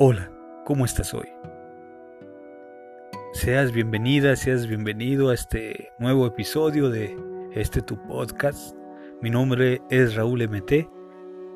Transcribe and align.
Hola, 0.00 0.28
¿cómo 0.64 0.84
estás 0.84 1.14
hoy? 1.14 1.28
Seas 3.32 3.70
bienvenida, 3.70 4.34
seas 4.34 4.66
bienvenido 4.66 5.30
a 5.30 5.34
este 5.34 5.92
nuevo 6.00 6.26
episodio 6.26 6.90
de 6.90 7.16
este 7.52 7.80
tu 7.80 7.96
podcast. 8.08 8.76
Mi 9.22 9.30
nombre 9.30 9.80
es 9.90 10.16
Raúl 10.16 10.48
MT 10.48 10.88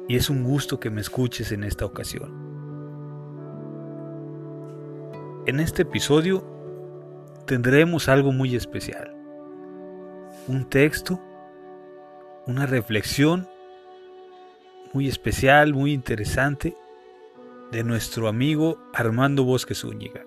y 0.07 0.15
es 0.15 0.31
un 0.31 0.45
gusto 0.45 0.79
que 0.79 0.89
me 0.89 1.01
escuches 1.01 1.51
en 1.51 1.65
esta 1.65 1.85
ocasión. 1.85 2.31
En 5.49 5.59
este 5.59 5.83
episodio 5.83 6.45
tendremos 7.45 8.09
algo 8.09 8.31
muy 8.31 8.55
especial. 8.55 9.17
Un 10.47 10.69
texto, 10.71 11.21
una 12.47 12.67
reflexión 12.67 13.49
muy 14.93 15.09
especial, 15.09 15.75
muy 15.75 15.93
interesante 15.93 16.77
de 17.73 17.85
nuestro 17.85 18.29
amigo 18.29 18.79
Armando 18.95 19.45
Bosques 19.45 19.85
Úñiga. 19.85 20.25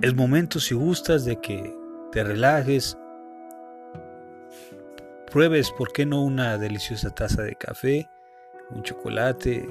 Es 0.00 0.14
momento 0.14 0.60
si 0.60 0.74
gustas 0.74 1.24
de 1.24 1.40
que 1.40 1.74
te 2.12 2.22
relajes, 2.22 2.96
pruebes, 5.32 5.70
¿por 5.72 5.92
qué 5.92 6.06
no 6.06 6.22
una 6.22 6.56
deliciosa 6.58 7.10
taza 7.10 7.42
de 7.42 7.56
café, 7.56 8.08
un 8.70 8.82
chocolate 8.82 9.66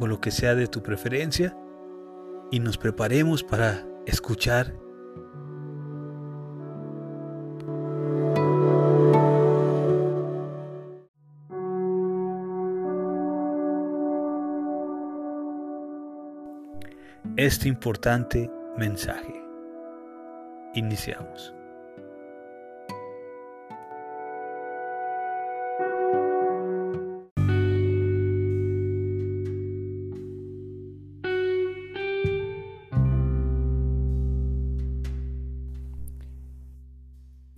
o 0.00 0.06
lo 0.06 0.20
que 0.20 0.30
sea 0.30 0.54
de 0.54 0.66
tu 0.66 0.82
preferencia? 0.82 1.56
Y 2.52 2.60
nos 2.60 2.76
preparemos 2.76 3.42
para 3.42 3.82
escuchar 4.06 4.74
este 17.36 17.68
importante 17.68 18.50
mensaje. 18.76 19.42
Iniciamos. 20.74 21.54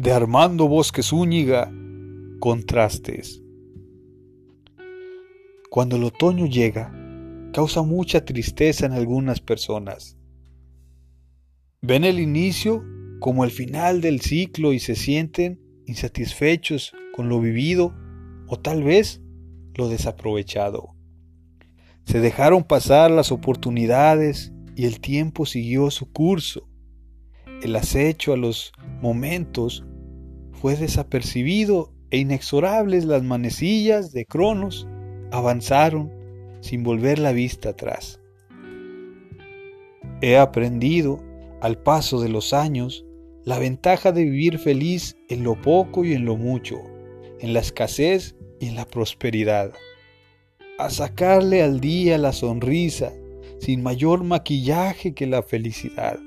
De 0.04 0.12
Armando 0.12 0.68
Bosques 0.68 1.14
Úñiga, 1.14 1.72
Contrastes. 2.38 3.42
Cuando 5.70 5.96
el 5.96 6.04
otoño 6.04 6.44
llega, 6.44 6.94
causa 7.54 7.80
mucha 7.80 8.22
tristeza 8.22 8.84
en 8.84 8.92
algunas 8.92 9.40
personas. 9.40 10.18
Ven 11.80 12.04
el 12.04 12.20
inicio 12.20 12.84
como 13.18 13.44
el 13.44 13.50
final 13.50 14.02
del 14.02 14.20
ciclo 14.20 14.74
y 14.74 14.78
se 14.78 14.94
sienten 14.94 15.58
insatisfechos 15.86 16.92
con 17.16 17.30
lo 17.30 17.40
vivido 17.40 17.94
o 18.46 18.58
tal 18.58 18.82
vez 18.82 19.22
lo 19.74 19.88
desaprovechado. 19.88 20.94
Se 22.04 22.20
dejaron 22.20 22.64
pasar 22.64 23.10
las 23.10 23.32
oportunidades 23.32 24.52
y 24.76 24.84
el 24.84 25.00
tiempo 25.00 25.46
siguió 25.46 25.90
su 25.90 26.12
curso. 26.12 26.68
El 27.62 27.74
acecho 27.74 28.34
a 28.34 28.36
los 28.36 28.70
momentos 29.00 29.82
fue 30.64 30.76
desapercibido 30.76 31.92
e 32.10 32.16
inexorables 32.16 33.04
las 33.04 33.22
manecillas 33.22 34.12
de 34.12 34.24
Cronos 34.24 34.88
avanzaron 35.30 36.10
sin 36.62 36.82
volver 36.82 37.18
la 37.18 37.32
vista 37.32 37.68
atrás. 37.68 38.18
He 40.22 40.38
aprendido, 40.38 41.22
al 41.60 41.76
paso 41.76 42.18
de 42.18 42.30
los 42.30 42.54
años, 42.54 43.04
la 43.44 43.58
ventaja 43.58 44.10
de 44.10 44.24
vivir 44.24 44.58
feliz 44.58 45.18
en 45.28 45.44
lo 45.44 45.60
poco 45.60 46.02
y 46.02 46.14
en 46.14 46.24
lo 46.24 46.38
mucho, 46.38 46.80
en 47.40 47.52
la 47.52 47.60
escasez 47.60 48.34
y 48.58 48.68
en 48.68 48.76
la 48.76 48.86
prosperidad. 48.86 49.70
A 50.78 50.88
sacarle 50.88 51.62
al 51.62 51.78
día 51.78 52.16
la 52.16 52.32
sonrisa, 52.32 53.12
sin 53.58 53.82
mayor 53.82 54.24
maquillaje 54.24 55.12
que 55.12 55.26
la 55.26 55.42
felicidad. 55.42 56.18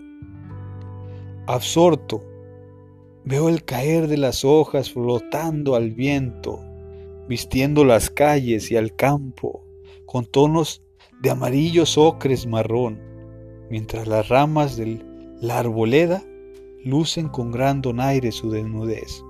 Absorto 1.47 2.23
Veo 3.29 3.49
el 3.49 3.65
caer 3.65 4.07
de 4.07 4.15
las 4.15 4.45
hojas 4.45 4.93
flotando 4.93 5.75
al 5.75 5.91
viento, 5.91 6.63
vistiendo 7.27 7.83
las 7.83 8.09
calles 8.09 8.71
y 8.71 8.77
al 8.77 8.95
campo 8.95 9.65
con 10.05 10.25
tonos 10.25 10.81
de 11.21 11.31
amarillos 11.31 11.97
ocres 11.97 12.47
marrón, 12.47 13.01
mientras 13.69 14.07
las 14.07 14.29
ramas 14.29 14.77
de 14.77 15.03
la 15.41 15.59
arboleda 15.59 16.23
lucen 16.85 17.27
con 17.27 17.51
gran 17.51 17.81
donaire 17.81 18.31
su 18.31 18.49
desnudez. 18.49 19.21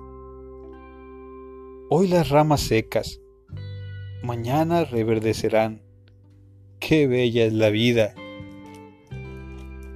Hoy 1.89 2.07
las 2.07 2.29
ramas 2.29 2.61
secas, 2.61 3.19
mañana 4.21 4.83
reverdecerán. 4.85 5.81
Qué 6.79 7.07
bella 7.07 7.45
es 7.45 7.53
la 7.53 7.71
vida. 7.71 8.13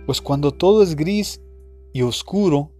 Pues 0.08 0.22
cuando 0.22 0.52
todo 0.52 0.82
es 0.82 0.96
gris 0.96 1.40
y 1.94 2.02
oscuro, 2.02 2.72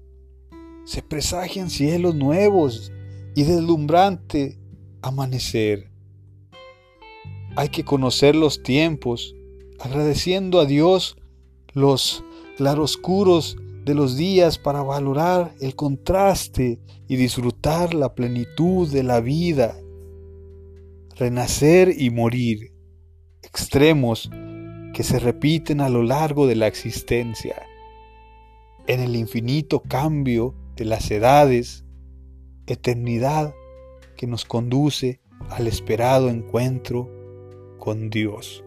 se 0.86 1.02
presagian 1.02 1.70
cielos 1.70 2.16
nuevos 2.16 2.92
y 3.36 3.44
deslumbrante 3.44 4.60
amanecer. 5.02 5.92
Hay 7.56 7.70
que 7.70 7.84
conocer 7.84 8.36
los 8.36 8.64
tiempos, 8.64 9.36
agradeciendo 9.80 10.60
a 10.60 10.66
Dios 10.66 11.18
los 11.74 12.24
claroscuros 12.58 13.58
de 13.86 13.96
los 13.96 14.16
días 14.16 14.58
para 14.58 14.84
valorar 14.84 15.54
el 15.60 15.76
contraste 15.76 16.80
y 17.08 17.16
disfrutar 17.16 17.94
la 17.94 18.14
plenitud 18.14 18.90
de 18.90 19.04
la 19.04 19.22
vida. 19.22 19.76
Renacer 21.18 21.94
y 21.98 22.10
morir, 22.10 22.74
extremos 23.42 24.30
que 24.94 25.04
se 25.04 25.20
repiten 25.20 25.82
a 25.82 25.90
lo 25.90 26.04
largo 26.04 26.48
de 26.48 26.56
la 26.56 26.68
existencia. 26.68 27.62
En 28.88 29.00
el 29.00 29.16
infinito 29.16 29.82
cambio 29.82 30.56
de 30.82 30.86
las 30.86 31.12
edades, 31.12 31.86
eternidad 32.66 33.54
que 34.18 34.26
nos 34.26 34.46
conduce 34.46 35.22
al 35.52 35.68
esperado 35.68 36.28
encuentro 36.28 37.08
con 37.78 38.10
Dios. 38.10 38.64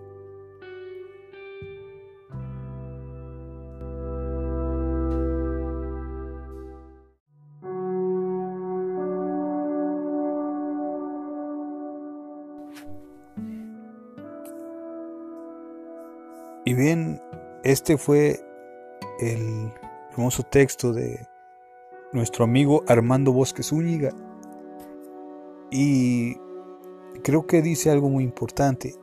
Y 16.64 16.74
bien, 16.74 17.20
este 17.64 17.98
fue 17.98 18.38
el 19.18 19.72
hermoso 20.12 20.44
texto 20.44 20.92
de 20.92 21.33
nuestro 22.14 22.44
amigo 22.44 22.82
Armando 22.86 23.32
Bosques 23.32 23.72
Úñiga. 23.72 24.12
Y 25.70 26.36
creo 27.22 27.46
que 27.46 27.60
dice 27.60 27.90
algo 27.90 28.08
muy 28.08 28.24
importante. 28.24 28.94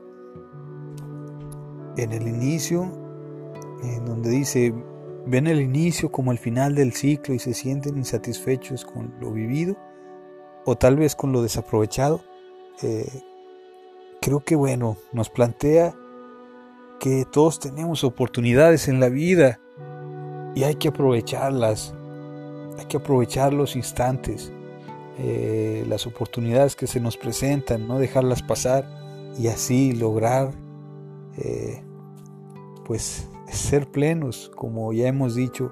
En 1.97 2.13
el 2.13 2.27
inicio, 2.27 2.89
en 3.83 4.05
donde 4.05 4.29
dice, 4.29 4.73
ven 5.27 5.47
el 5.47 5.61
inicio 5.61 6.11
como 6.11 6.31
el 6.31 6.37
final 6.37 6.73
del 6.73 6.93
ciclo 6.93 7.35
y 7.35 7.39
se 7.39 7.53
sienten 7.53 7.97
insatisfechos 7.97 8.85
con 8.85 9.13
lo 9.19 9.31
vivido 9.31 9.75
o 10.65 10.75
tal 10.77 10.95
vez 10.95 11.15
con 11.15 11.33
lo 11.33 11.41
desaprovechado. 11.41 12.21
Eh, 12.81 13.21
creo 14.21 14.39
que 14.39 14.55
bueno, 14.55 14.97
nos 15.11 15.29
plantea 15.29 15.93
que 16.99 17.25
todos 17.29 17.59
tenemos 17.59 18.03
oportunidades 18.03 18.87
en 18.87 18.99
la 18.99 19.09
vida 19.09 19.59
y 20.55 20.63
hay 20.63 20.75
que 20.75 20.89
aprovecharlas. 20.89 21.95
Hay 22.77 22.85
que 22.85 22.97
aprovechar 22.97 23.53
los 23.53 23.75
instantes, 23.75 24.51
eh, 25.17 25.85
las 25.87 26.07
oportunidades 26.07 26.75
que 26.75 26.87
se 26.87 26.99
nos 26.99 27.17
presentan, 27.17 27.87
no 27.87 27.99
dejarlas 27.99 28.41
pasar 28.41 28.85
y 29.37 29.47
así 29.47 29.93
lograr 29.93 30.51
eh, 31.37 31.83
pues 32.85 33.27
ser 33.47 33.89
plenos, 33.89 34.51
como 34.55 34.93
ya 34.93 35.07
hemos 35.07 35.35
dicho 35.35 35.71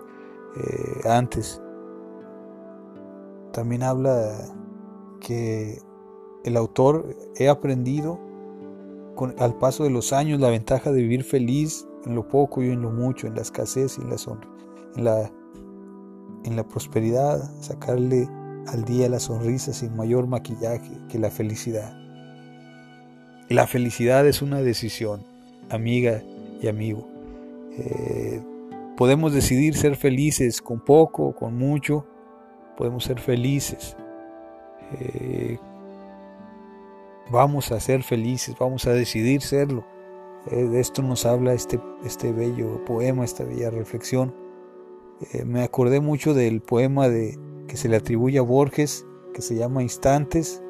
eh, 0.58 1.08
antes. 1.10 1.62
También 3.52 3.84
habla 3.84 4.54
que 5.20 5.82
el 6.44 6.58
autor 6.58 7.16
he 7.36 7.50
aprendido 7.50 8.20
con, 9.16 9.36
al 9.40 9.56
paso 9.56 9.84
de 9.84 9.90
los 9.90 10.14
años 10.14 10.40
la 10.40 10.50
ventaja 10.50 10.92
de 10.92 11.02
vivir 11.02 11.24
feliz 11.24 11.88
en 12.06 12.16
lo 12.16 12.28
poco 12.28 12.64
y 12.64 12.70
en 12.70 12.82
lo 12.82 12.92
mucho, 12.92 13.28
en 13.28 13.36
la 13.36 13.42
escasez 13.42 13.98
y 13.98 14.02
en 14.02 14.10
la, 14.10 14.16
en 14.96 15.04
la, 15.04 15.32
en 16.50 16.56
la 16.56 16.64
prosperidad, 16.64 17.50
sacarle 17.62 18.28
al 18.68 18.84
día 18.86 19.10
la 19.10 19.20
sonrisa 19.20 19.74
sin 19.74 19.96
mayor 19.96 20.28
maquillaje 20.28 20.92
que 21.08 21.20
la 21.20 21.30
felicidad. 21.30 21.96
La 23.48 23.66
felicidad 23.66 24.28
es 24.28 24.42
una 24.42 24.62
decisión, 24.62 25.24
amiga 25.70 26.22
y 26.62 26.68
amigo. 26.68 27.08
Eh, 27.78 28.42
podemos 28.98 29.34
decidir 29.34 29.76
ser 29.76 29.96
felices 29.96 30.62
con 30.62 30.80
poco, 30.80 31.34
con 31.34 31.56
mucho, 31.58 32.06
podemos 32.78 33.04
ser 33.06 33.20
felices. 33.20 33.96
Eh, 35.00 35.58
vamos 37.32 37.72
a 37.72 37.80
ser 37.80 38.04
felices, 38.04 38.56
vamos 38.60 38.86
a 38.86 38.92
decidir 38.92 39.42
serlo. 39.42 39.86
Eh, 40.52 40.64
de 40.64 40.80
esto 40.80 41.02
nos 41.02 41.26
habla 41.26 41.54
este, 41.54 41.80
este 42.04 42.32
bello 42.32 42.84
poema, 42.86 43.26
esta 43.26 43.44
bella 43.44 43.70
reflexión. 43.70 44.49
Me 45.46 45.64
acordé 45.64 46.00
mucho 46.00 46.34
del 46.34 46.62
poema 46.62 47.10
de, 47.10 47.38
que 47.68 47.78
se 47.78 47.88
le 47.88 47.98
atribuye 47.98 48.40
a 48.40 48.42
Borges, 48.42 49.06
que 49.34 49.42
se 49.42 49.56
llama 49.56 49.84
Instantes, 49.84 50.62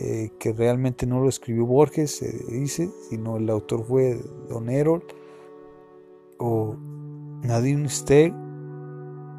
eh, 0.00 0.30
que 0.38 0.52
realmente 0.52 1.06
no 1.06 1.20
lo 1.20 1.28
escribió 1.28 1.66
Borges, 1.66 2.16
se 2.16 2.30
dice, 2.48 2.90
sino 3.10 3.36
el 3.36 3.48
autor 3.48 3.84
fue 3.84 4.20
Don 4.48 4.68
Erol 4.68 5.04
o 6.38 6.76
Nadine 7.42 7.88
Steg, 7.88 8.34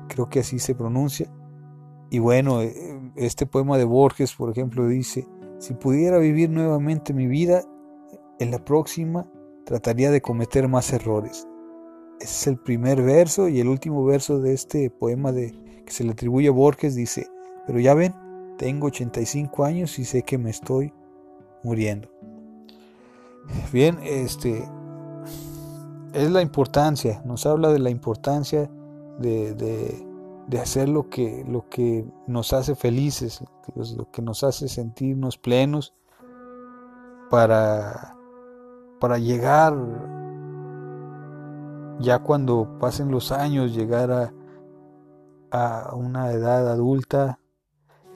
creo 0.08 0.30
que 0.30 0.40
así 0.40 0.60
se 0.60 0.76
pronuncia. 0.76 1.30
Y 2.10 2.20
bueno, 2.20 2.62
eh, 2.62 2.74
este 3.16 3.46
poema 3.46 3.78
de 3.78 3.84
Borges, 3.84 4.34
por 4.36 4.50
ejemplo, 4.50 4.88
dice, 4.88 5.28
si 5.60 5.74
pudiera 5.74 6.20
vivir 6.20 6.50
nuevamente 6.50 7.14
mi 7.14 7.28
vida, 7.28 7.64
en 8.40 8.52
la 8.52 8.64
próxima 8.64 9.30
trataría 9.66 10.12
de 10.12 10.22
cometer 10.22 10.68
más 10.68 10.94
errores. 10.94 11.48
Ese 12.20 12.34
es 12.34 12.48
el 12.48 12.58
primer 12.58 13.02
verso 13.02 13.50
y 13.50 13.60
el 13.60 13.68
último 13.68 14.06
verso 14.06 14.40
de 14.40 14.54
este 14.54 14.90
poema 14.90 15.32
de, 15.32 15.54
que 15.86 15.92
se 15.92 16.04
le 16.04 16.12
atribuye 16.12 16.48
a 16.48 16.52
Borges 16.52 16.96
dice, 16.96 17.28
pero 17.68 17.80
ya 17.80 17.94
ven, 17.94 18.14
tengo 18.58 18.88
85 18.88 19.66
años 19.66 20.00
y 20.00 20.06
sé 20.06 20.24
que 20.24 20.38
me 20.38 20.50
estoy 20.50 20.94
muriendo. 21.64 22.10
Bien, 23.72 24.00
este 24.04 24.68
es 26.14 26.32
la 26.32 26.42
importancia, 26.42 27.22
nos 27.26 27.46
habla 27.46 27.72
de 27.72 27.80
la 27.80 27.90
importancia 27.90 28.70
de, 29.20 30.06
hacer 30.60 30.90
lo 30.90 31.10
que, 31.10 31.44
lo 31.48 31.68
que 31.70 32.06
nos 32.28 32.54
hace 32.54 32.76
felices, 32.76 33.44
lo 33.76 34.10
que 34.12 34.22
nos 34.22 34.44
hace 34.44 34.68
sentirnos 34.70 35.38
plenos 35.38 35.94
para, 37.30 38.16
para 39.00 39.18
llegar, 39.18 39.76
ya 42.00 42.20
cuando 42.20 42.78
pasen 42.80 43.12
los 43.12 43.32
años, 43.32 43.76
llegar 43.76 44.12
a, 44.12 44.32
una 45.94 46.32
edad 46.34 46.70
adulta 46.70 47.40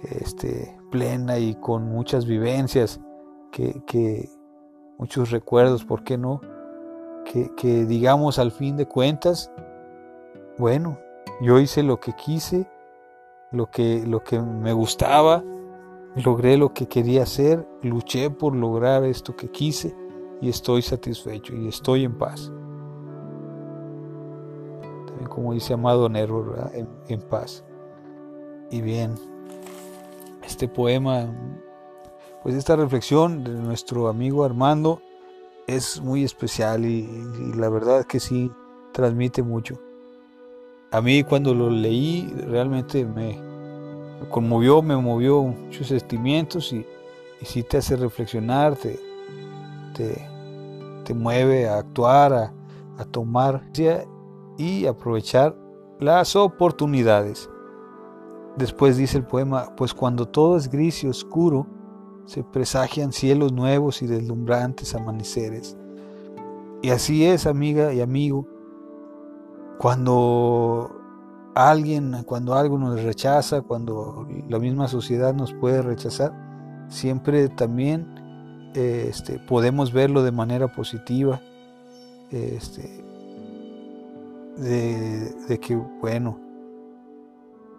este, 0.03 0.77
plena 0.91 1.39
y 1.39 1.55
con 1.55 1.85
muchas 1.85 2.25
vivencias, 2.25 2.99
que, 3.51 4.29
muchos 4.97 5.31
recuerdos, 5.31 5.85
¿por 5.85 6.03
qué 6.03 6.17
no? 6.17 6.41
Que, 7.25 7.85
digamos 7.85 8.39
al 8.39 8.51
fin 8.51 8.75
de 8.75 8.87
cuentas, 8.87 9.51
bueno, 10.57 10.99
yo 11.41 11.59
hice 11.59 11.81
lo 11.81 12.01
que 12.01 12.11
quise, 12.13 12.69
lo 13.51 13.71
que, 13.71 14.03
lo 14.05 14.21
que 14.21 14.41
me 14.41 14.73
gustaba, 14.73 15.41
logré 16.15 16.57
lo 16.57 16.73
que 16.73 16.87
quería 16.87 17.23
hacer, 17.23 17.65
luché 17.81 18.29
por 18.29 18.53
lograr 18.53 19.05
esto 19.05 19.35
que 19.37 19.49
quise 19.49 19.95
y 20.41 20.49
estoy 20.49 20.81
satisfecho 20.81 21.55
y 21.55 21.69
estoy 21.69 22.03
en 22.03 22.17
paz. 22.17 22.51
También 25.19 25.35
como 25.35 25.53
dice 25.53 25.73
Amado 25.73 26.07
Nero, 26.07 26.55
en 27.09 27.21
paz. 27.23 27.65
Y 28.71 28.81
bien, 28.81 29.15
este 30.45 30.69
poema, 30.69 31.29
pues 32.41 32.55
esta 32.55 32.77
reflexión 32.77 33.43
de 33.43 33.51
nuestro 33.51 34.07
amigo 34.07 34.45
Armando 34.45 35.01
es 35.67 36.01
muy 36.01 36.23
especial 36.23 36.85
y, 36.85 37.05
la 37.55 37.67
verdad 37.67 38.05
que 38.05 38.21
sí 38.21 38.49
transmite 38.93 39.43
mucho. 39.43 39.77
A 40.91 41.01
mí 41.01 41.23
cuando 41.23 41.53
lo 41.53 41.69
leí 41.69 42.33
realmente 42.47 43.05
me, 43.05 43.37
conmovió, 44.29 44.81
me 44.81 44.95
movió 44.95 45.43
muchos 45.43 45.87
sentimientos 45.87 46.71
y, 46.71 46.85
sí 47.41 47.63
te 47.63 47.77
hace 47.77 47.97
reflexionar, 47.97 48.77
te, 48.77 48.97
te, 51.03 51.13
mueve 51.13 51.67
a 51.67 51.79
actuar, 51.79 52.33
a, 52.33 52.53
a 52.97 53.05
tomar 53.05 53.61
y 54.59 54.85
aprovechar 54.85 55.55
las 55.99 56.35
oportunidades. 56.35 57.49
Después 58.57 58.97
dice 58.97 59.17
el 59.17 59.23
poema, 59.23 59.73
pues 59.77 59.93
cuando 59.93 60.27
todo 60.27 60.57
es 60.57 60.69
gris 60.69 61.03
y 61.03 61.07
oscuro, 61.07 61.65
se 62.25 62.43
presagian 62.43 63.13
cielos 63.13 63.53
nuevos 63.53 64.01
y 64.01 64.07
deslumbrantes 64.07 64.93
amaneceres. 64.93 65.77
Y 66.81 66.89
así 66.89 67.25
es, 67.25 67.47
amiga 67.47 67.93
y 67.93 68.01
amigo, 68.01 68.45
cuando 69.77 70.91
alguien, 71.55 72.23
cuando 72.25 72.53
algo 72.53 72.77
nos 72.77 73.01
rechaza, 73.01 73.61
cuando 73.61 74.27
la 74.49 74.59
misma 74.59 74.89
sociedad 74.89 75.33
nos 75.33 75.53
puede 75.53 75.81
rechazar, 75.81 76.33
siempre 76.89 77.47
también 77.47 78.71
este, 78.75 79.39
podemos 79.39 79.93
verlo 79.93 80.21
de 80.21 80.33
manera 80.33 80.67
positiva, 80.67 81.39
este, 82.29 83.08
de 84.59 85.59
que, 85.59 85.75
bueno, 85.75 86.39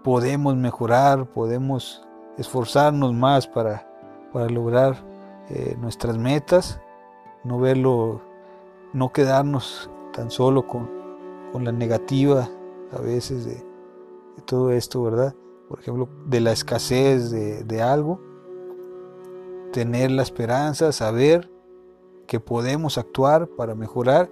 podemos 0.02 0.56
mejorar, 0.56 1.26
podemos 1.26 2.02
esforzarnos 2.38 3.12
más 3.12 3.46
para, 3.46 3.86
para 4.32 4.48
lograr 4.48 4.96
eh, 5.50 5.76
nuestras 5.78 6.16
metas, 6.16 6.80
no 7.44 7.58
verlo, 7.58 8.20
no 8.92 9.12
quedarnos 9.12 9.90
tan 10.12 10.30
solo 10.30 10.66
con, 10.66 10.90
con 11.52 11.64
la 11.64 11.72
negativa 11.72 12.48
a 12.92 13.00
veces 13.00 13.44
de, 13.44 13.70
todo 14.46 14.70
esto, 14.72 15.02
¿verdad? 15.02 15.34
Por 15.68 15.80
ejemplo, 15.80 16.08
de 16.24 16.40
la 16.40 16.52
escasez 16.52 17.30
de, 17.30 17.62
de 17.62 17.82
algo, 17.82 18.20
tener 19.70 20.10
la 20.10 20.22
esperanza, 20.22 20.92
saber 20.92 21.50
que 22.26 22.40
podemos 22.40 22.96
actuar 22.96 23.48
para 23.48 23.74
mejorar 23.74 24.30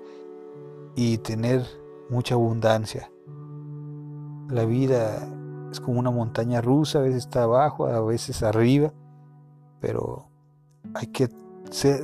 y 0.96 1.18
tener 1.18 1.66
mucha 2.10 2.34
abundancia. 2.34 3.10
La 4.48 4.64
vida 4.64 5.28
es 5.70 5.80
como 5.80 5.98
una 5.98 6.10
montaña 6.10 6.60
rusa, 6.60 6.98
a 6.98 7.02
veces 7.02 7.24
está 7.24 7.42
abajo, 7.42 7.86
a 7.86 8.00
veces 8.00 8.42
arriba, 8.42 8.92
pero 9.80 10.28
hay 10.94 11.08
que 11.08 11.28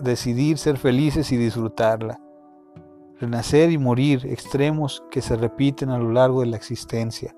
decidir 0.02 0.58
ser 0.58 0.76
felices 0.76 1.32
y 1.32 1.36
disfrutarla. 1.36 2.20
Renacer 3.20 3.70
y 3.70 3.78
morir, 3.78 4.26
extremos 4.26 5.02
que 5.10 5.22
se 5.22 5.36
repiten 5.36 5.90
a 5.90 5.98
lo 5.98 6.12
largo 6.12 6.40
de 6.40 6.46
la 6.46 6.56
existencia, 6.56 7.34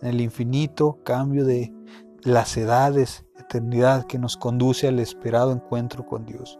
en 0.00 0.08
el 0.08 0.20
infinito 0.20 1.00
cambio 1.04 1.44
de 1.44 1.72
las 2.22 2.56
edades, 2.56 3.26
eternidad 3.38 4.06
que 4.06 4.18
nos 4.18 4.36
conduce 4.36 4.88
al 4.88 4.98
esperado 4.98 5.52
encuentro 5.52 6.06
con 6.06 6.24
Dios. 6.24 6.58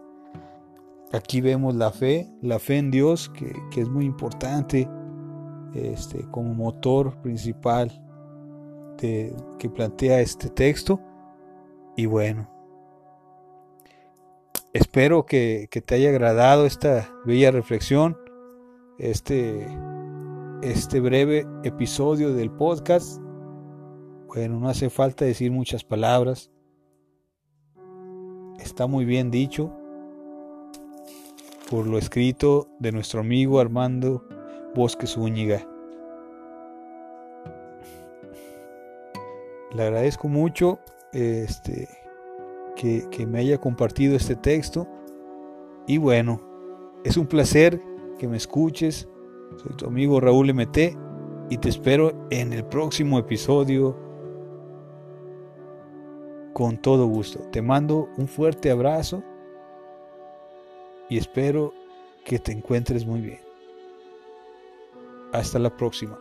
Aquí 1.13 1.39
vemos 1.39 1.75
la 1.75 1.91
fe, 1.91 2.29
la 2.41 2.59
fe 2.59 2.77
en 2.77 2.91
Dios, 2.91 3.29
que, 3.29 3.81
es 3.81 3.89
muy 3.89 4.05
importante 4.05 4.89
este, 5.73 6.23
como 6.31 6.53
motor 6.53 7.21
principal 7.21 7.91
que 8.97 9.69
plantea 9.73 10.21
este 10.21 10.49
texto. 10.49 10.99
Y 11.95 12.05
bueno, 12.05 12.49
espero 14.73 15.25
que, 15.25 15.67
te 15.85 15.95
haya 15.95 16.09
agradado 16.09 16.65
esta 16.65 17.09
bella 17.25 17.51
reflexión, 17.51 18.17
este, 18.99 19.67
este 20.61 20.99
breve 20.99 21.45
episodio 21.63 22.33
del 22.33 22.51
podcast. 22.51 23.19
Bueno, 24.27 24.59
no 24.59 24.69
hace 24.69 24.89
falta 24.89 25.25
decir 25.25 25.51
muchas 25.51 25.83
palabras. 25.83 26.51
Está 28.59 28.87
muy 28.87 29.05
bien 29.05 29.31
dicho 29.31 29.73
por 31.69 31.85
lo 31.85 31.97
escrito 31.97 32.69
de 32.79 32.91
nuestro 32.91 33.19
amigo 33.19 33.59
Armando 33.59 34.23
Bosques 34.75 35.11
Zúñiga. 35.11 35.65
Le 39.75 39.83
agradezco 39.83 40.27
mucho 40.27 40.79
este, 41.11 41.87
que, 42.75 43.07
que 43.09 43.25
me 43.25 43.39
haya 43.39 43.57
compartido 43.57 44.15
este 44.15 44.35
texto. 44.35 44.87
Y 45.87 45.97
bueno, 45.97 46.41
es 47.03 47.17
un 47.17 47.27
placer 47.27 47.81
que 48.17 48.27
me 48.27 48.37
escuches. 48.37 49.07
Soy 49.57 49.75
tu 49.75 49.85
amigo 49.85 50.19
Raúl 50.19 50.53
MT 50.53 50.77
y 51.49 51.57
te 51.57 51.69
espero 51.69 52.27
en 52.29 52.53
el 52.53 52.65
próximo 52.65 53.19
episodio 53.19 53.97
con 56.53 56.81
todo 56.81 57.05
gusto. 57.07 57.39
Te 57.51 57.61
mando 57.61 58.09
un 58.17 58.27
fuerte 58.27 58.71
abrazo 58.71 59.23
y 61.09 61.17
espero 61.17 61.73
que 62.25 62.39
te 62.39 62.51
encuentres 62.51 63.05
muy 63.05 63.21
bien. 63.21 63.46
Hasta 65.33 65.59
la 65.59 65.75
próxima. 65.75 66.17